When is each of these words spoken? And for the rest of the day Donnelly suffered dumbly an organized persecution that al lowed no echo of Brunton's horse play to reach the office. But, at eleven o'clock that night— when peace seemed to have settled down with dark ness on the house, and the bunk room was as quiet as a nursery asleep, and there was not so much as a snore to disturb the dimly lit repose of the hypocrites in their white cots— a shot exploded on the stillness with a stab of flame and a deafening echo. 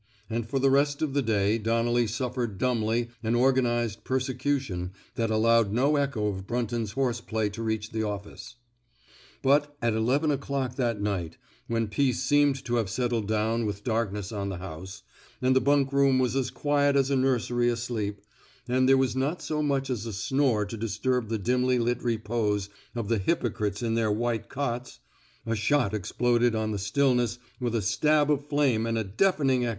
And 0.31 0.49
for 0.49 0.57
the 0.57 0.71
rest 0.71 1.03
of 1.03 1.13
the 1.13 1.21
day 1.21 1.59
Donnelly 1.59 2.07
suffered 2.07 2.57
dumbly 2.57 3.09
an 3.21 3.35
organized 3.35 4.03
persecution 4.03 4.93
that 5.13 5.29
al 5.29 5.41
lowed 5.41 5.71
no 5.71 5.95
echo 5.95 6.25
of 6.25 6.47
Brunton's 6.47 6.93
horse 6.93 7.21
play 7.21 7.49
to 7.49 7.61
reach 7.61 7.91
the 7.91 8.01
office. 8.01 8.55
But, 9.43 9.75
at 9.79 9.93
eleven 9.93 10.31
o'clock 10.31 10.75
that 10.77 10.99
night— 10.99 11.37
when 11.67 11.87
peace 11.87 12.23
seemed 12.23 12.65
to 12.65 12.77
have 12.77 12.89
settled 12.89 13.27
down 13.27 13.67
with 13.67 13.83
dark 13.83 14.11
ness 14.11 14.31
on 14.31 14.49
the 14.49 14.57
house, 14.57 15.03
and 15.39 15.55
the 15.55 15.61
bunk 15.61 15.93
room 15.93 16.17
was 16.17 16.35
as 16.35 16.49
quiet 16.49 16.95
as 16.95 17.11
a 17.11 17.15
nursery 17.15 17.69
asleep, 17.69 18.21
and 18.67 18.89
there 18.89 18.97
was 18.97 19.15
not 19.15 19.43
so 19.43 19.61
much 19.61 19.91
as 19.91 20.07
a 20.07 20.13
snore 20.13 20.65
to 20.65 20.77
disturb 20.77 21.29
the 21.29 21.37
dimly 21.37 21.77
lit 21.77 22.01
repose 22.01 22.69
of 22.95 23.07
the 23.07 23.19
hypocrites 23.19 23.83
in 23.83 23.93
their 23.93 24.11
white 24.11 24.49
cots— 24.49 24.99
a 25.45 25.53
shot 25.55 25.93
exploded 25.93 26.55
on 26.55 26.71
the 26.71 26.79
stillness 26.79 27.37
with 27.59 27.75
a 27.75 27.83
stab 27.83 28.31
of 28.31 28.43
flame 28.43 28.87
and 28.87 28.97
a 28.97 29.03
deafening 29.03 29.63
echo. 29.63 29.69